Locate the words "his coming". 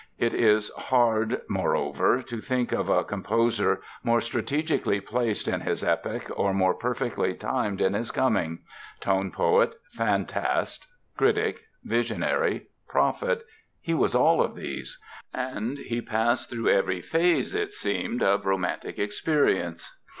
7.93-8.63